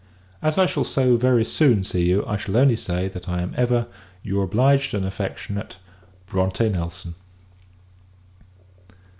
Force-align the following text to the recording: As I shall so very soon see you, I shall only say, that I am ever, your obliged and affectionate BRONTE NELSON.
As 0.41 0.57
I 0.57 0.65
shall 0.65 0.83
so 0.83 1.15
very 1.15 1.45
soon 1.45 1.83
see 1.83 2.07
you, 2.09 2.25
I 2.25 2.35
shall 2.35 2.57
only 2.57 2.75
say, 2.75 3.07
that 3.09 3.29
I 3.29 3.39
am 3.43 3.53
ever, 3.55 3.85
your 4.23 4.43
obliged 4.45 4.95
and 4.95 5.05
affectionate 5.05 5.77
BRONTE 6.25 6.71
NELSON. 6.71 7.13